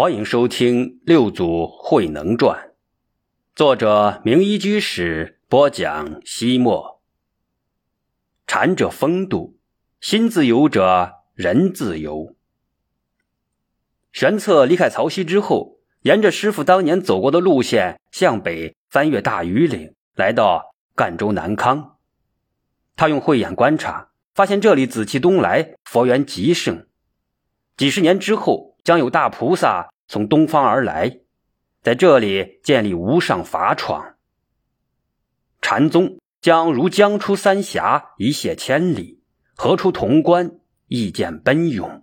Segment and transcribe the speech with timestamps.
[0.00, 2.58] 欢迎收听《六祖慧能传》，
[3.54, 6.22] 作者名医居士播讲。
[6.24, 7.02] 西莫，
[8.46, 9.58] 禅者风度，
[10.00, 12.34] 心自由者人自由。
[14.10, 21.98] 玄策离开曹溪之后，沿着师傅当年走过的路线向北翻越大庾岭，来到赣州南康。
[22.96, 26.86] 他用慧眼观察，发现这里紫气东来，佛缘极盛。
[27.76, 28.69] 几十年之后。
[28.84, 31.20] 将有大菩萨从东方而来，
[31.82, 34.16] 在这里建立无上法闯。
[35.60, 39.20] 禅宗将如江出三峡，一泻千里；
[39.54, 42.02] 河出潼关，一涧奔涌。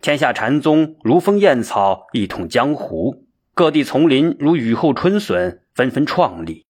[0.00, 3.26] 天下禅宗如风燕草，一统江湖。
[3.54, 6.66] 各地丛林如雨后春笋，纷纷创立。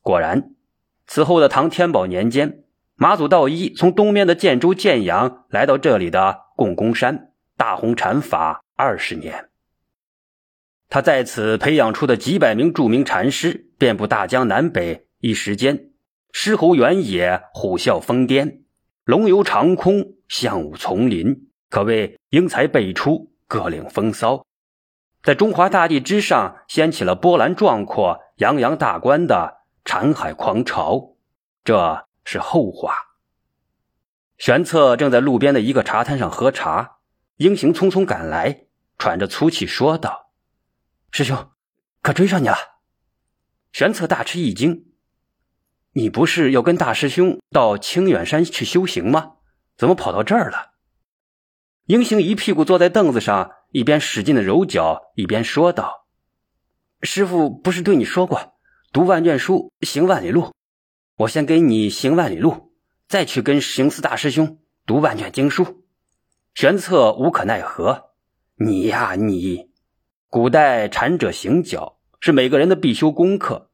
[0.00, 0.54] 果然，
[1.06, 7.27] 此后的唐天宝年间，马祖道一从东面的建州建阳来到这里的共工山。
[7.58, 9.48] 大弘禅法二十年，
[10.88, 15.08] 他在此培养出的几百名著名禅师，遍布大江南北。
[15.18, 15.90] 一时间，
[16.30, 18.60] 狮吼原野，虎啸疯癫，
[19.02, 24.46] 龙游长空，象舞丛林，可谓英才辈出，各领风骚。
[25.24, 31.16] 在中华大地之上，掀起了波澜壮阔、洋洋大观的禅海狂潮。
[31.64, 32.94] 这是后话。
[34.36, 36.97] 玄策正在路边的一个茶摊上喝茶。
[37.38, 38.66] 英行匆匆赶来，
[38.98, 40.32] 喘着粗气说道
[41.12, 41.50] ：“师兄，
[42.02, 42.56] 可追上你了。”
[43.72, 44.86] 玄策大吃一惊
[45.94, 49.34] ：“你不是要跟大师兄到清远山去修行吗？
[49.76, 50.72] 怎么跑到这儿了？”
[51.86, 56.08] 英行一屁股坐在凳子上，一边使劲的揉脚，一边说道
[57.02, 58.58] ：“师傅不是对你说过，
[58.92, 60.52] 读万卷书，行万里路？
[61.18, 62.72] 我先给你行万里路，
[63.06, 65.84] 再去跟行思大师兄读万卷经书。”
[66.60, 68.06] 玄策无可奈何，
[68.56, 69.70] 你呀你，
[70.28, 73.70] 古代禅者行脚是每个人的必修功课。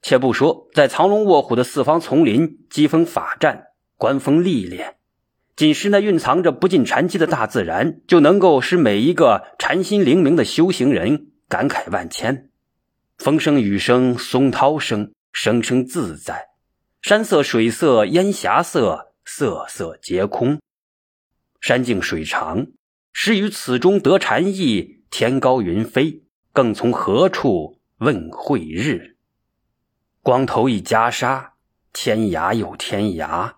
[0.00, 3.66] 且不说在藏龙卧虎的四方丛林机锋法战、
[3.98, 4.96] 观风历练，
[5.56, 12.48] 仅是那蕴藏着不尽禅机的大自然，就能够使每一个禅心灵明的修行人感慨万千。
[13.18, 16.34] 风声、雨声、松涛声，声声自在；
[17.02, 20.58] 山色、水色、烟霞色，色色皆空。
[21.60, 22.66] 山静水长，
[23.12, 24.96] 诗于此中得禅意。
[25.08, 29.16] 天高云飞，更从何处问慧日？
[30.20, 31.52] 光头一袈裟，
[31.92, 33.54] 天涯有天涯。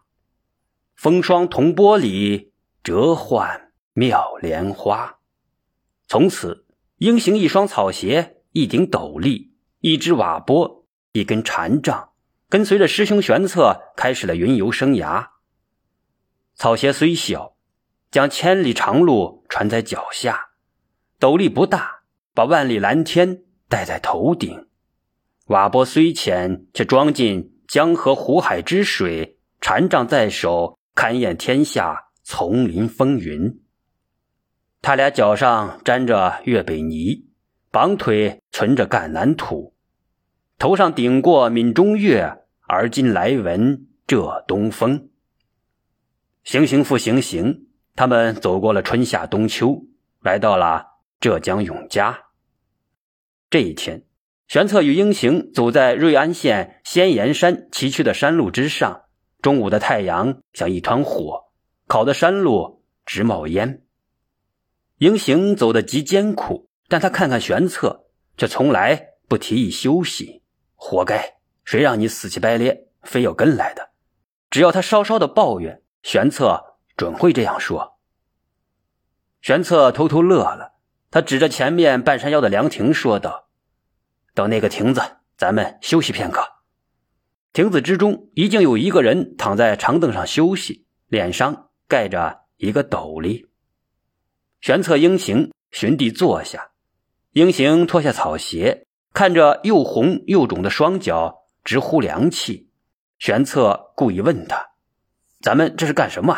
[0.94, 2.50] 风霜同玻璃，
[2.84, 5.18] 折换妙莲花。
[6.06, 6.66] 从此，
[6.98, 12.10] 应行一双草鞋，一顶斗笠，一只瓦钵，一根禅杖，
[12.48, 15.30] 跟随着师兄玄策，开始了云游生涯。
[16.54, 17.57] 草鞋虽小。
[18.10, 20.50] 将千里长路穿在脚下，
[21.18, 22.02] 斗笠不大，
[22.34, 24.66] 把万里蓝天戴在头顶。
[25.46, 29.38] 瓦钵虽浅，却装进江河湖海之水。
[29.60, 33.60] 禅杖在手，勘验天下丛林风云。
[34.80, 37.26] 他俩脚上沾着粤北泥，
[37.70, 39.74] 绑腿存着赣南土，
[40.58, 45.10] 头上顶过闽中月，而今来闻浙东风。
[46.44, 47.67] 行行复行行。
[47.98, 49.82] 他们走过了春夏冬秋，
[50.20, 50.86] 来到了
[51.18, 52.26] 浙江永嘉。
[53.50, 54.04] 这一天，
[54.46, 59.02] 玄策与英行走在瑞安县仙岩山崎岖的山路之上。
[59.42, 61.46] 中午的太阳像一团火，
[61.88, 63.82] 烤得山路直冒烟。
[64.98, 68.04] 英行走得极艰苦，但他看看玄策，
[68.36, 70.44] 却从来不提议休息。
[70.76, 71.38] 活该！
[71.64, 73.90] 谁让你死乞白咧，非要跟来的？
[74.50, 76.67] 只要他稍稍的抱怨，玄策。
[76.98, 77.96] 准会这样说。
[79.40, 80.74] 玄策偷偷乐了，
[81.12, 83.48] 他指着前面半山腰的凉亭说道
[84.34, 85.00] ：“到那个亭子，
[85.36, 86.44] 咱们休息片刻。”
[87.54, 93.48] 亭子之中已经有一个人躺在长凳上休息，脸上盖着一个斗笠。
[94.60, 96.72] 玄策应行寻地坐下，
[97.30, 102.70] 应行脱下草鞋，看着又红又肿的双脚，直呼凉气。
[103.20, 104.70] 玄策故意问他
[105.40, 106.36] ：“咱们这是干什么？”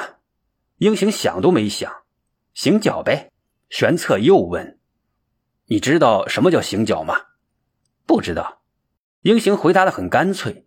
[0.80, 1.92] 英雄想都没想，
[2.54, 3.30] 行脚呗。
[3.68, 4.78] 玄策又问
[5.68, 7.14] ：“你知道什么叫行脚吗？”
[8.06, 8.62] 不知道。
[9.20, 10.66] 英雄回答的很干脆：“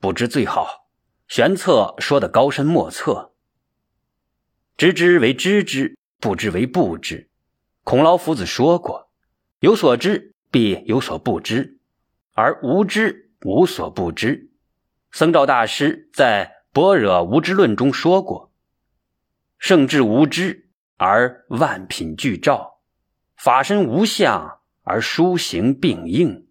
[0.00, 0.88] 不知最好。”
[1.28, 3.34] 玄策说的高深莫测
[4.78, 7.28] ：“知之为知之，不知为不知。”
[7.84, 9.10] 孔老夫子说过
[9.60, 11.76] ：“有所知，必有所不知；
[12.32, 14.50] 而无知，无所不知。”
[15.12, 18.45] 僧肇大师在《般若无知论》中说过。
[19.58, 22.80] 圣智无知而万品俱照，
[23.36, 26.48] 法身无相而书形并应，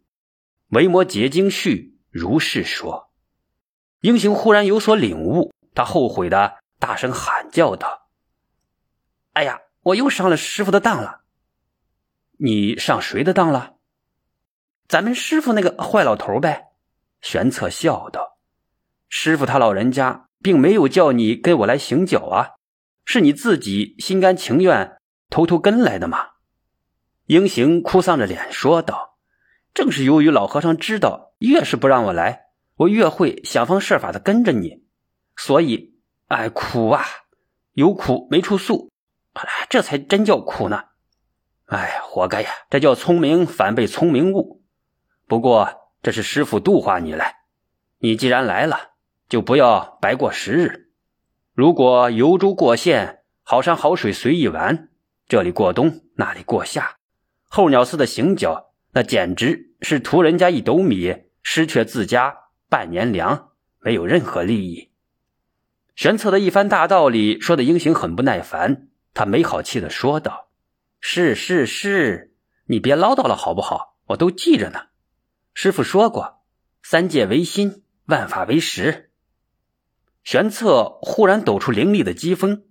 [0.70, 3.12] 维摩诘经序如是说。
[4.02, 8.10] 英雄忽然有所领悟，他后悔的大声喊叫道
[9.34, 11.22] ：“哎呀，我又上了师傅的当了！
[12.38, 13.76] 你上谁的当了？
[14.88, 16.68] 咱们师傅那个坏老头呗。”
[17.22, 18.38] 玄策笑道
[19.10, 22.52] ：“师傅他老人家并没有叫你跟我来行脚啊，
[23.06, 24.98] 是你自己心甘情愿
[25.30, 26.32] 偷偷跟来的吗。”
[27.28, 29.18] 英行哭丧着脸说道
[29.74, 32.42] ：“正是由于老和尚知道越是不让我来，
[32.76, 34.84] 我越会想方设法的跟着你，
[35.36, 35.96] 所以，
[36.28, 37.04] 哎，苦啊，
[37.74, 38.92] 有苦没处诉，
[39.70, 40.84] 这才真叫苦呢。
[41.66, 44.64] 哎，活该呀，这叫聪明反被聪明误。
[45.28, 47.38] 不过这是师傅度化你来，
[47.98, 48.92] 你既然来了，
[49.28, 50.85] 就不要白过时日。
[51.56, 54.90] 如果游珠过县，好山好水随意玩，
[55.26, 56.98] 这里过冬，那里过夏。”
[57.48, 62.36] 候鸟似的行脚，那简直是图人家一斗米，失却自家
[62.68, 64.92] 半年粮，没有任何利益。
[65.96, 70.50] 玄策的一番大道理说的英行很不耐烦，他没好气的说道
[71.00, 72.34] ：“是是是，
[72.66, 73.96] 你别唠叨了好不好？
[74.08, 74.88] 我都记着呢。
[75.54, 76.42] 师傅说过，
[76.84, 79.12] 三界唯心，万法唯识。”
[80.26, 82.66] 玄策忽然抖出凌厉的疾风：“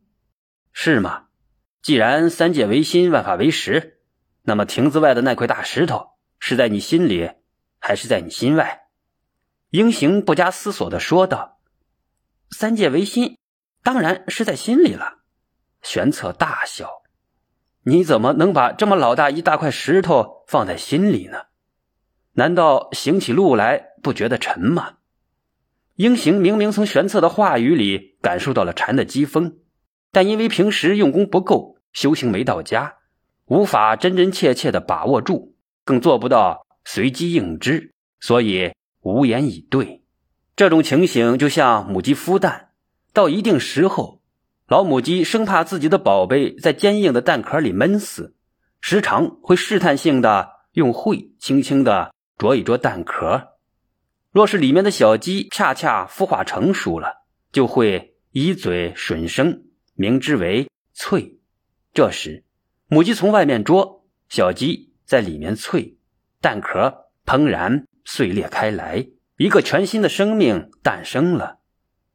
[0.74, 1.28] 是吗？
[1.80, 4.00] 既然三界唯心，万法唯识。”
[4.42, 6.08] 那么亭子外的那块大石头
[6.40, 7.30] 是在你心里，
[7.78, 8.88] 还是在你心外？
[9.70, 11.60] 英行不加思索的说道
[12.50, 13.38] ：“三界唯心，
[13.84, 15.20] 当然是在心里了。”
[15.80, 17.04] 玄策大笑
[17.86, 21.44] ：“你怎么能把这么老大一大块石头放在心里呢？
[22.32, 24.96] 难道行起路来不觉得沉吗？”
[25.96, 29.58] 英行明明从玄策的话语里感受到了禅的机锋，
[30.11, 32.96] 但因为平时用功不够，修行没到家。
[33.46, 35.55] 无法真真切切的把握住，
[35.85, 40.02] 更做不到随机应之，所以无言以对。
[40.56, 42.70] 这种情形就像母鸡孵蛋，
[43.12, 44.20] 到一定时候，
[44.67, 48.35] 老母鸡生怕自己的宝贝在坚硬的蛋壳里闷死，
[48.81, 53.53] 时常会试探性的用喙轻轻的啄一啄蛋壳。
[54.34, 57.22] 若是里面的小鸡恰恰孵化成熟了，
[57.52, 59.62] 就会一嘴吮声，
[59.94, 61.38] 名之为脆。
[61.92, 62.42] 这时。
[62.88, 65.98] 母鸡从外面捉，小鸡在里面啐，
[66.40, 71.60] 蛋壳砰然碎裂开来，一个全新的生命诞生了。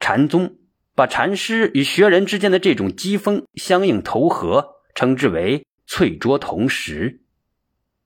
[0.02, 0.58] 禅宗
[0.94, 7.22] 把禅师与学人之间的这种机锋相应投合，称之为淬啄同时。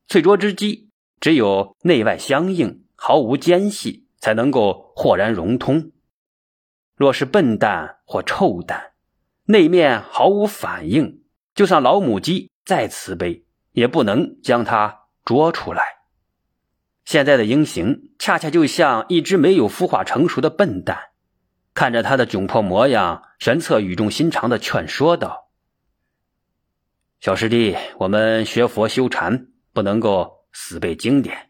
[0.08, 5.92] 淬啄之机，只有内外相应，毫无间隙，才能够豁然融通。
[6.96, 8.94] 若是笨蛋或臭蛋，
[9.44, 11.24] 内面毫无反应，
[11.54, 12.50] 就算老母鸡。
[12.64, 13.44] 再慈悲，
[13.74, 15.84] 也不能将它捉出来。
[17.04, 20.98] 现在的鹰形恰恰就像一只没有孵化成熟的笨蛋，
[21.74, 25.50] 看着他的窘迫模样，玄策语重心长的劝说道
[27.20, 31.50] ：“小师弟，我们学佛修禅，不能够死背经典，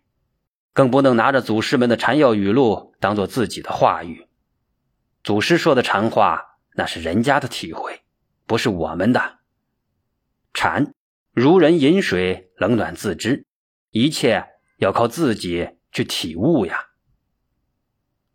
[0.73, 4.27] 更不能拿着祖师们的禅要语录当做自己的话语。
[5.23, 8.01] 祖师说的禅话，那是人家的体会，
[8.45, 9.39] 不是我们的
[10.53, 10.93] 禅。”
[11.33, 13.47] 如人饮水，冷暖自知，
[13.89, 14.45] 一切
[14.77, 16.89] 要靠自己去体悟呀。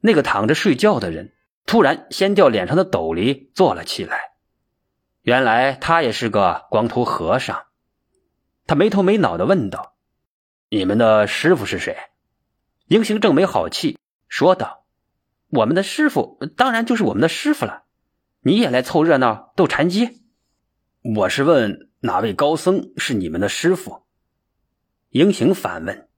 [0.01, 1.33] 那个躺着睡觉的人
[1.65, 4.33] 突然掀掉脸上的斗笠，坐了起来。
[5.23, 7.67] 原来他也是个光头和尚。
[8.67, 9.95] 他没头没脑的问道
[10.69, 11.97] ：“你们的师傅是谁？”
[12.88, 14.87] 英雄正没好气，说道
[15.49, 17.85] ：“我们的师傅当然就是我们的师傅了。
[18.40, 20.23] 你也来凑热闹斗禅机？
[21.16, 24.04] 我是问。”哪位高僧是你们的师傅？
[25.11, 26.09] 英雄反问：“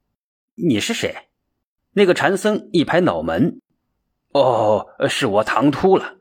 [0.54, 1.30] 你是谁？”
[1.92, 3.62] 那个禅僧一拍脑门
[4.32, 6.18] ：“哦，是我唐突了。”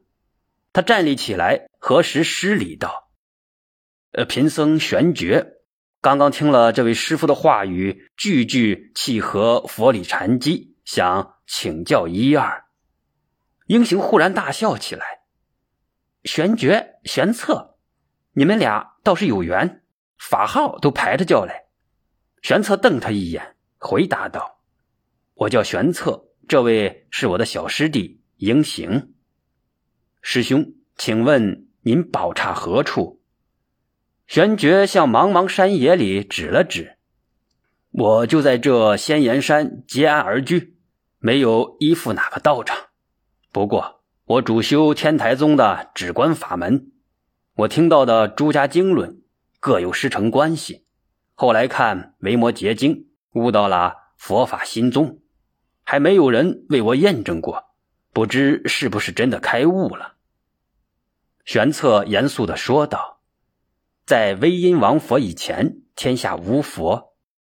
[0.72, 3.12] 他站立起来，合十施礼道
[4.14, 5.59] ：“呃，贫僧玄觉，
[6.02, 12.66] 刚刚听了这位师傅的话语，句句契合佛理禅机，想请教一二。”
[13.68, 15.22] 英行忽然大笑起来
[16.24, 17.78] ：“玄觉、玄策，
[18.34, 19.82] 你们俩。”倒是有缘，
[20.18, 21.64] 法号都排着叫来。
[22.42, 24.60] 玄策瞪他一眼，回答道
[25.34, 29.14] ：“我叫玄策，这位是我的小师弟英行。
[30.22, 33.19] 师兄，请问您宝刹何处？”
[34.30, 36.98] 玄觉向茫茫山野里指了指
[37.90, 40.78] ：“我就在这仙岩山结案而居，
[41.18, 42.78] 没有依附哪个道长。
[43.52, 46.92] 不过我主修天台宗的止观法门。”
[47.58, 49.20] 我听到的诸家经论
[49.60, 50.86] 各有师承关系，
[51.34, 55.22] 后来看维摩诘经，悟到了佛法心宗，
[55.84, 57.64] 还没有人为我验证过，
[58.14, 60.18] 不知是不是真的开悟了。”
[61.46, 63.19] 玄策严肃的说道
[64.10, 67.14] ：“在威音王佛以前，天下无佛，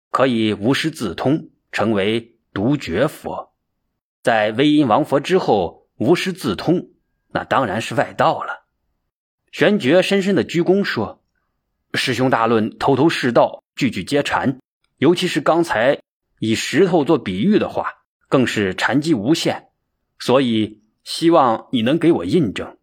[0.10, 3.54] 可以无师自通，成为独觉佛；
[4.22, 6.90] 在威音王佛之后，无师自通，
[7.30, 8.66] 那当然是外道了。”
[9.54, 11.24] 玄觉深深的鞠躬说
[11.96, 14.60] ：“师兄大论头头是道，句句皆禅，
[14.98, 16.02] 尤其是刚才
[16.40, 19.70] 以石头做比喻的话，更是禅机无限。
[20.20, 22.78] 所以希望你能给我印证。”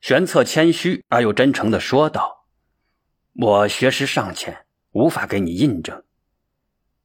[0.00, 2.38] 玄策谦虚而又真诚的说道
[3.34, 6.04] ：“我学识尚浅，无法给你印证。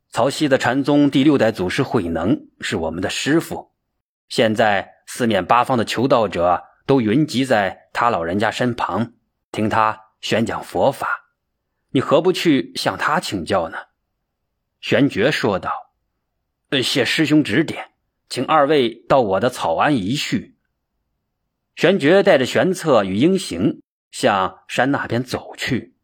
[0.10, 3.72] 曹溪的禅宗第六代祖师慧能是我们的师傅，
[4.27, 9.13] 现在四面八方的求道者都云集在他老人家身旁，
[9.53, 11.31] 听他宣讲佛法。
[11.91, 13.77] 你何不去向他请教呢？”
[14.81, 15.93] 玄觉说道
[16.84, 17.91] ：“谢师兄指点，
[18.27, 20.57] 请二位到我的草庵一叙。”
[21.77, 23.81] 玄觉带着玄策与英行
[24.12, 25.96] 向山那边走去。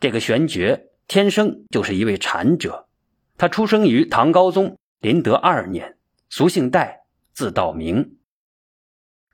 [0.00, 2.88] 这个玄觉天生就是一位禅者，
[3.36, 5.96] 他出生于唐高宗麟德二年，
[6.28, 8.16] 俗姓戴，字道明。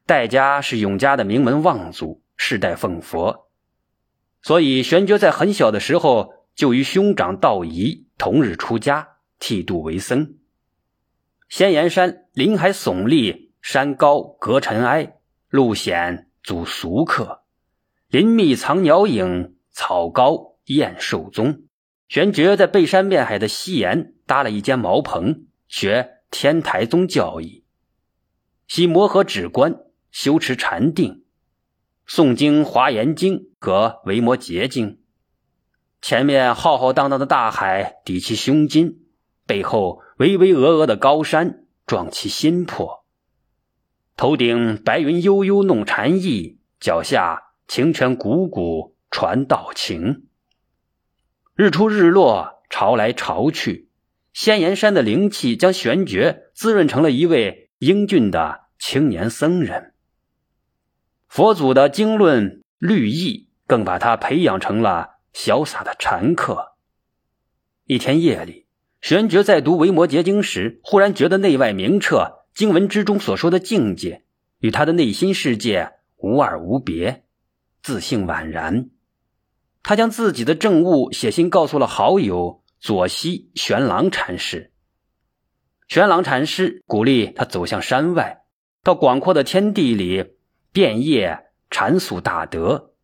[0.07, 3.49] 戴家是永嘉的名门望族，世代奉佛，
[4.42, 10.37] 所以玄觉在很小的时候就与兄长道仪同日出家，剃度为僧。
[11.49, 13.50] 仙岩山林海耸立。
[13.64, 17.45] 山高隔尘埃，路险阻俗客，
[18.09, 21.62] 林密藏鸟影，草高燕寿宗。
[22.09, 27.64] 玄觉在背山面海的西岩搭了一间茅棚，学天台宗教义，
[28.69, 29.76] 习摩诃止观，
[30.11, 31.25] 修持禅定，
[32.07, 34.90] 诵经《华严经》和《维摩诘经》。
[36.02, 38.99] 前面浩浩荡荡的大海抵其胸襟，
[39.47, 43.07] 背后巍巍峨峨的高山壮其心魄。
[44.16, 50.26] 头顶白云悠悠弄禅意，脚下清泉汩汩传道情。
[51.54, 53.90] 日出日落，潮来潮去，
[54.32, 59.92] 仙岩山的灵气将玄觉滋润成了一位英俊的青年僧人。
[61.28, 66.73] 佛祖的经论律义，更把他培养成了潇洒的禅客。
[67.85, 68.66] 一天夜里，
[69.02, 72.38] 玄觉在读《维摩诘经》时，忽然觉得内外明澈。
[72.54, 74.25] 经文之中所说的境界，
[74.59, 77.25] 与他的内心世界无二无别，
[77.82, 78.90] 自信宛然。
[79.83, 84.73] 他将自己的政务写信告诉了好友左西玄朗禅师。
[85.89, 88.45] 玄朗禅师鼓励他走向山外，
[88.83, 90.35] 到广阔的天地里
[90.73, 92.95] 遍业禅素大德。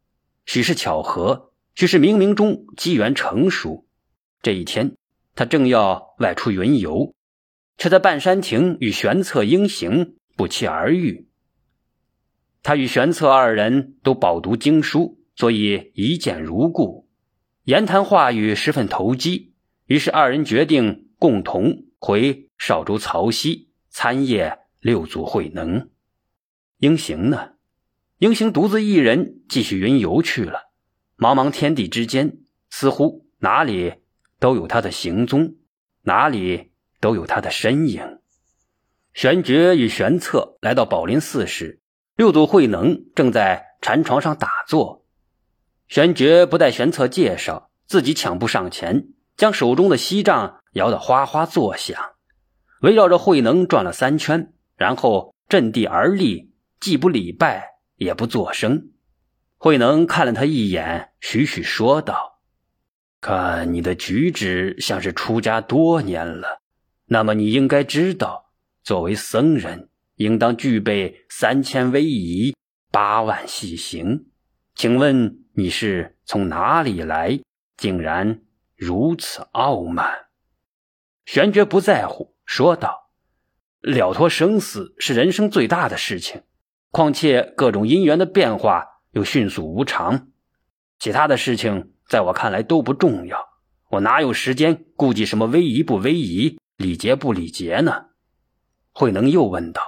[0.46, 3.86] 许是巧合，许是冥冥中机缘成熟。
[4.40, 4.96] 这一天，
[5.34, 7.14] 他正要外出云游。
[7.80, 11.28] 却在半山亭与玄策应行不期而遇。
[12.64, 17.08] 他与玄策二人都饱读经书，所以一见如故，
[17.62, 19.54] 言谈话语十分投机。
[19.86, 25.90] 于是二人决定共同回少州曹溪参谒六祖慧能。
[26.78, 27.52] 英行呢？
[28.18, 30.72] 英行独自一人继续云游去了。
[31.16, 33.94] 茫茫天地之间，似乎哪里
[34.40, 35.54] 都有他的行踪，
[36.02, 36.72] 哪里。
[37.00, 38.18] 都有他的身影。
[39.14, 41.80] 玄觉与玄策来到宝林寺时，
[42.16, 45.06] 六祖慧能正在禅床上打坐。
[45.88, 51.98] 玄觉不待玄策介绍，自己抢步上前，将手中的锡杖摇得哗哗作响，
[52.82, 58.90] 围绕着慧能转了三圈，然后振地而立，既不礼拜，也不作声。
[59.56, 62.40] 慧能看了他一眼，徐徐说道
[63.20, 66.60] ：“看你的举止，像是出家多年了。”
[67.10, 68.52] 那么你应该知道，
[68.84, 72.54] 作为僧人，应当具备三千威仪、
[72.92, 74.26] 八万细行。
[74.78, 77.40] 请问你是从哪里来，
[77.76, 78.42] 竟然
[78.76, 80.26] 如此傲慢？
[81.26, 83.10] 玄觉不在乎，说道
[83.82, 86.42] ：“了脱生死是人生最大的事情，
[86.92, 90.28] 况且各种因缘的变化又迅速无常，
[91.00, 93.48] 其他的事情在我看来都不重要。
[93.90, 98.10] 我哪有时间顾及什么威仪不威仪？”礼节不礼节呢？
[98.92, 99.82] 慧能又问道：“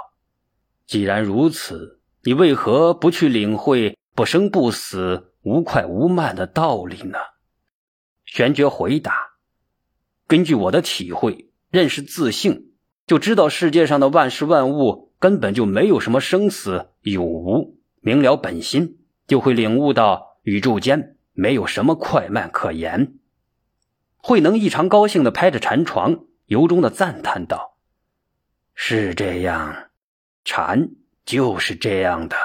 [0.84, 7.18] 既然如此，你为何不去领会不生不死、无快无慢的道理呢？”
[8.24, 9.14] 玄觉回答
[10.28, 12.72] ：“根据我的体会，认识自性，
[13.06, 17.78] 就知道世界上的万事万物根本就没有什么生死有无。
[18.00, 23.14] 明了本心，就会领悟到宇宙间没有什么快慢可言。
[24.16, 27.76] 慧能异常高兴的拍着禅床，由衷的赞叹道
[28.74, 29.90] ：“是这样，
[30.44, 30.90] 禅
[31.24, 32.36] 就是这样的。”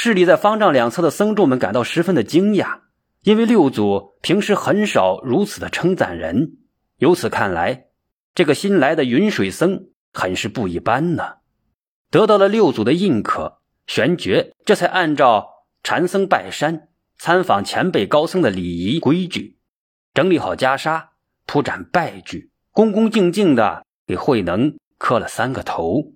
[0.00, 2.82] 势力在方丈两侧的僧众们感到十分的惊讶，
[3.22, 6.58] 因为六祖平时很少如此的称赞人。
[6.98, 7.86] 由此看来，
[8.32, 11.38] 这个新来的云水僧很是不一般呢。
[12.12, 15.48] 得到了六祖的认可，玄觉这才按照
[15.82, 19.58] 禅僧拜山、参访前辈高僧的礼仪规矩，
[20.14, 21.08] 整理好袈裟，
[21.44, 26.12] 铺展拜具，恭恭敬敬的给慧能磕了三个头。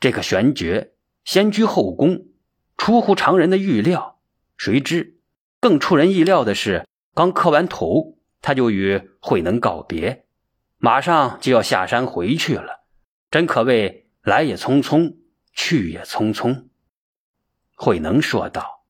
[0.00, 0.94] 这个玄觉
[1.26, 2.28] 先居后恭。
[2.76, 4.18] 出乎常人的预料，
[4.56, 5.18] 谁知
[5.60, 10.26] 更出人意料的是，刚磕完头，他就与慧能告别，
[10.78, 12.84] 马上就要下山回去了。
[13.30, 15.16] 真可谓来也匆匆，
[15.52, 16.66] 去也匆匆。
[17.74, 18.84] 慧能说道：“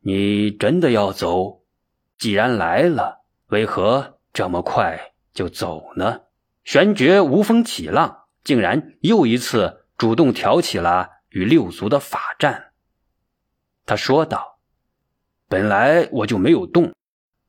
[0.00, 1.62] 你真的要走？
[2.18, 6.22] 既然来了，为何这么快就走呢？”
[6.64, 12.63] 玄觉无风起浪，竟然又一次主动挑起了与六族的法战。
[13.86, 14.58] 他说道
[15.48, 16.94] ：“本来我就没有动，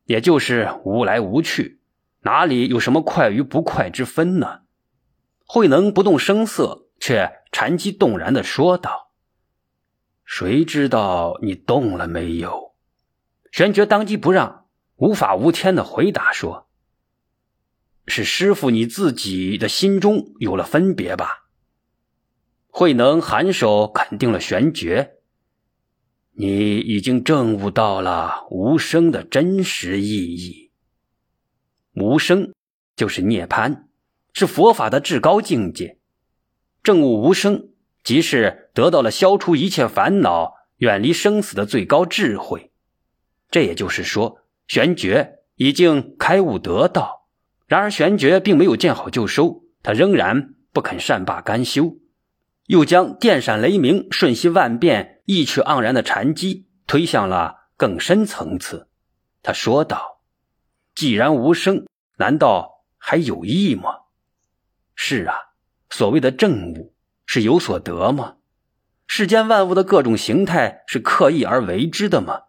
[0.04, 1.80] 也就是无来无去，
[2.22, 4.62] 哪里有什么快与不快之分呢？”
[5.48, 9.12] 慧能不动声色，却禅机动然的说道
[10.26, 12.74] ：“谁知道你动了没有？”
[13.52, 14.66] 玄觉当机不让，
[14.98, 16.68] 无法无天的回答说
[18.08, 21.46] ：“是师傅你自己的心中有了分别吧？”
[22.68, 25.15] 慧能颔首肯定了玄觉。
[26.38, 30.72] 你已经证悟到了无声的真实意义。
[31.94, 32.54] 无声
[32.96, 33.84] 就是涅槃，
[34.34, 35.98] 是佛法的至高境界。
[36.84, 37.70] 证悟无声，
[38.04, 42.72] 即是得到了消除一切烦恼、远离生死的最高智慧。
[43.50, 47.30] 这也就是说，玄觉已经开悟得道。
[47.66, 51.98] 然而，玄觉并没有见好就收，他仍然不肯善罢甘休。
[52.68, 58.88] 又将电闪雷鸣、瞬息万变、意趣盎然的禅机推向了更深层次。
[59.44, 60.22] 他说道
[60.96, 61.86] ：“既然无声，
[62.18, 63.90] 难道还有意吗？
[64.96, 65.36] 是啊，
[65.90, 66.94] 所谓的正悟
[67.26, 68.38] 是有所得吗？
[69.08, 72.44] 世间万物的各种形态是刻意而为之的吗？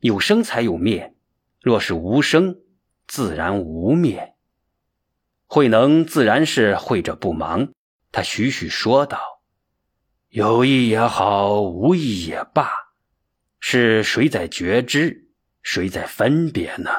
[0.00, 1.14] 有生才有灭，
[1.60, 2.60] 若是无生，
[3.06, 4.34] 自然无灭。
[5.46, 7.72] 慧能自然是慧者不盲，
[8.12, 9.18] 他徐徐说道。”
[10.34, 12.68] 有意也好，无意也罢，
[13.60, 15.28] 是谁在觉知，
[15.62, 16.90] 谁在分别呢？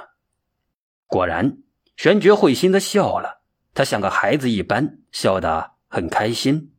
[1.05, 1.57] 果然，
[1.97, 3.41] 玄觉会心的笑了，
[3.73, 6.74] 他像个孩子一般，笑得很开心。